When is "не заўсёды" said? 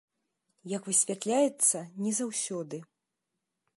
2.07-2.77